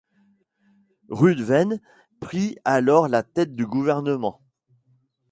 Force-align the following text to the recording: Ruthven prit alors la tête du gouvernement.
Ruthven 1.09 1.79
prit 2.21 2.57
alors 2.65 3.07
la 3.07 3.21
tête 3.21 3.55
du 3.55 3.67
gouvernement. 3.67 4.41